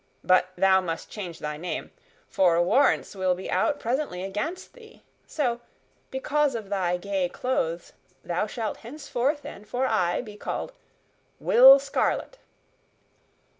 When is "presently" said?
3.79-4.23